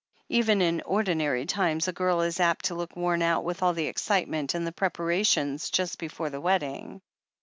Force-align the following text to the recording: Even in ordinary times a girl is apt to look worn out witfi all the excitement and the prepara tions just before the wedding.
Even 0.29 0.63
in 0.63 0.81
ordinary 0.81 1.45
times 1.45 1.87
a 1.87 1.93
girl 1.93 2.21
is 2.21 2.39
apt 2.39 2.65
to 2.65 2.73
look 2.73 2.95
worn 2.95 3.21
out 3.21 3.45
witfi 3.45 3.61
all 3.61 3.73
the 3.73 3.85
excitement 3.85 4.55
and 4.55 4.65
the 4.65 4.71
prepara 4.73 5.23
tions 5.23 5.69
just 5.69 5.99
before 5.99 6.31
the 6.31 6.41
wedding. 6.41 7.03